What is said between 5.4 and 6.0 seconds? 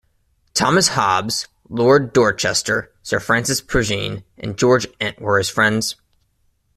friends.